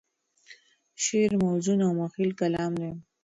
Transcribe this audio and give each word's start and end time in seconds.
شعر 1.03 1.31
موزون 1.43 1.79
او 1.87 1.91
مخیل 2.01 2.29
کلام 2.39 2.71
دی. 2.81 2.91